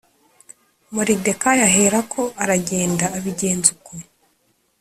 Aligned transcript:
Moridekayi 0.93 1.61
aherako 1.69 2.21
aragenda 2.43 3.05
abigenza 3.17 3.67
uko 3.75 3.93